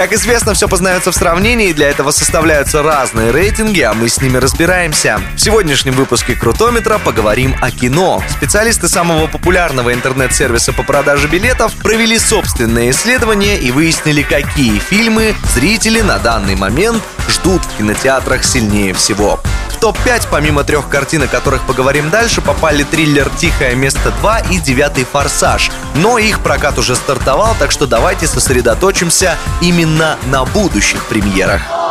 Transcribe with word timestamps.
Как 0.00 0.14
известно, 0.14 0.54
все 0.54 0.66
познается 0.66 1.12
в 1.12 1.14
сравнении, 1.14 1.74
для 1.74 1.90
этого 1.90 2.10
составляются 2.10 2.82
разные 2.82 3.32
рейтинги, 3.32 3.82
а 3.82 3.92
мы 3.92 4.08
с 4.08 4.18
ними 4.22 4.38
разбираемся. 4.38 5.20
В 5.36 5.38
сегодняшнем 5.38 5.92
выпуске 5.92 6.34
Крутометра 6.34 6.96
поговорим 6.96 7.54
о 7.60 7.70
кино. 7.70 8.22
Специалисты 8.30 8.88
самого 8.88 9.26
популярного 9.26 9.92
интернет-сервиса 9.92 10.72
по 10.72 10.84
продаже 10.84 11.28
билетов 11.28 11.74
провели 11.74 12.18
собственное 12.18 12.88
исследование 12.92 13.58
и 13.58 13.70
выяснили, 13.72 14.22
какие 14.22 14.78
фильмы 14.78 15.34
зрители 15.52 16.00
на 16.00 16.18
данный 16.18 16.56
момент 16.56 17.02
ждут 17.28 17.60
в 17.62 17.76
кинотеатрах 17.76 18.42
сильнее 18.42 18.94
всего 18.94 19.38
топ-5, 19.80 20.28
помимо 20.30 20.62
трех 20.62 20.88
картин, 20.88 21.22
о 21.22 21.26
которых 21.26 21.66
поговорим 21.66 22.10
дальше, 22.10 22.40
попали 22.40 22.82
триллер 22.82 23.30
«Тихое 23.38 23.74
место 23.74 24.12
2» 24.22 24.52
и 24.52 24.58
«Девятый 24.58 25.04
форсаж». 25.04 25.70
Но 25.94 26.18
их 26.18 26.40
прокат 26.40 26.78
уже 26.78 26.94
стартовал, 26.94 27.56
так 27.58 27.70
что 27.70 27.86
давайте 27.86 28.26
сосредоточимся 28.26 29.36
именно 29.60 30.18
на 30.26 30.44
будущих 30.44 31.04
премьерах. 31.06 31.89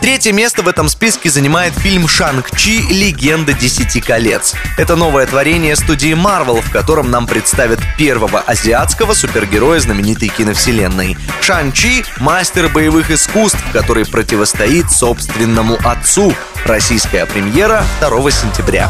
Третье 0.00 0.32
место 0.32 0.62
в 0.62 0.68
этом 0.68 0.88
списке 0.88 1.28
занимает 1.28 1.74
фильм 1.74 2.08
«Шанг-Чи. 2.08 2.86
Легенда 2.88 3.52
Десяти 3.52 4.00
колец». 4.00 4.54
Это 4.78 4.96
новое 4.96 5.26
творение 5.26 5.76
студии 5.76 6.14
Marvel, 6.14 6.62
в 6.62 6.70
котором 6.70 7.10
нам 7.10 7.26
представят 7.26 7.80
первого 7.98 8.40
азиатского 8.40 9.12
супергероя 9.12 9.78
знаменитой 9.78 10.28
киновселенной. 10.28 11.18
Шан-Чи– 11.42 12.04
мастер 12.18 12.70
боевых 12.70 13.10
искусств, 13.10 13.62
который 13.74 14.06
противостоит 14.06 14.90
собственному 14.90 15.78
отцу. 15.84 16.32
Российская 16.64 17.26
премьера 17.26 17.84
2 18.00 18.30
сентября. 18.30 18.88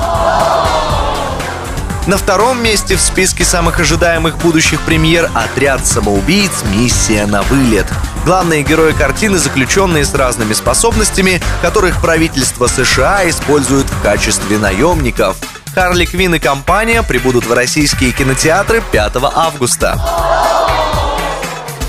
На 2.07 2.17
втором 2.17 2.63
месте 2.63 2.97
в 2.97 3.01
списке 3.01 3.45
самых 3.45 3.79
ожидаемых 3.79 4.39
будущих 4.39 4.81
премьер 4.81 5.31
«Отряд 5.35 5.87
самоубийц. 5.87 6.51
Миссия 6.75 7.27
на 7.27 7.43
вылет». 7.43 7.87
Главные 8.25 8.63
герои 8.63 8.93
картины– 8.93 9.39
заключенные 9.39 10.05
с 10.05 10.15
разными 10.15 10.55
способностями, 10.55 11.41
которых 11.63 12.01
правительство 12.01 12.67
США 12.67 13.29
использует 13.29 13.87
в 13.87 14.03
качестве 14.03 14.59
наемников. 14.59 15.37
Харли 15.75 16.07
Квин 16.07 16.35
и 16.35 16.39
компания 16.39 17.03
прибудут 17.03 17.47
в 17.47 17.53
российские 17.53 18.13
кинотеатры 18.13 18.83
5 18.93 19.13
августа. 19.35 20.01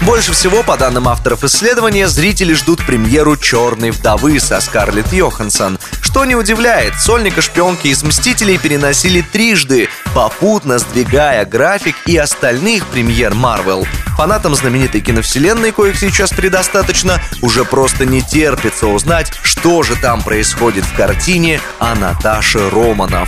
Больше 0.01 0.33
всего, 0.33 0.63
по 0.63 0.77
данным 0.77 1.07
авторов 1.07 1.43
исследования, 1.43 2.07
зрители 2.07 2.53
ждут 2.53 2.83
премьеру 2.85 3.37
«Черной 3.37 3.91
вдовы» 3.91 4.39
со 4.39 4.59
Скарлетт 4.59 5.13
Йоханссон. 5.13 5.77
Что 6.21 6.27
не 6.27 6.35
удивляет, 6.35 6.99
сольника 6.99 7.41
шпионки 7.41 7.87
из 7.87 8.03
«Мстителей» 8.03 8.59
переносили 8.59 9.21
трижды, 9.21 9.89
попутно 10.13 10.77
сдвигая 10.77 11.43
график 11.45 11.95
и 12.05 12.15
остальных 12.15 12.85
премьер 12.85 13.33
Марвел. 13.33 13.87
Фанатам 14.17 14.53
знаменитой 14.53 15.01
киновселенной, 15.01 15.71
коих 15.71 15.97
сейчас 15.97 16.29
предостаточно, 16.29 17.19
уже 17.41 17.65
просто 17.65 18.05
не 18.05 18.21
терпится 18.21 18.85
узнать, 18.85 19.33
что 19.41 19.81
же 19.81 19.95
там 19.95 20.21
происходит 20.21 20.85
в 20.85 20.93
картине 20.95 21.59
о 21.79 21.95
Наташе 21.95 22.69
Романов. 22.69 23.27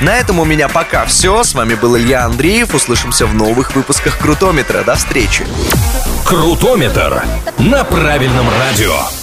На 0.00 0.16
этом 0.16 0.40
у 0.40 0.46
меня 0.46 0.68
пока 0.70 1.04
все. 1.04 1.44
С 1.44 1.52
вами 1.52 1.74
был 1.74 1.98
Илья 1.98 2.24
Андреев. 2.24 2.74
Услышимся 2.74 3.26
в 3.26 3.34
новых 3.34 3.74
выпусках 3.74 4.16
Крутометра. 4.16 4.84
До 4.84 4.94
встречи. 4.94 5.46
Крутометр 6.24 7.22
на 7.58 7.84
правильном 7.84 8.46
радио. 8.58 9.21